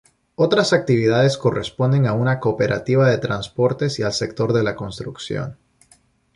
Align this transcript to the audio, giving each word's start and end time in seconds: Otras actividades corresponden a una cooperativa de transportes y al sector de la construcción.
Otras 0.33 0.73
actividades 0.73 1.37
corresponden 1.37 2.07
a 2.07 2.13
una 2.13 2.39
cooperativa 2.39 3.07
de 3.07 3.19
transportes 3.19 3.99
y 3.99 4.01
al 4.01 4.13
sector 4.13 4.51
de 4.51 4.63
la 4.63 4.75
construcción. 4.75 5.59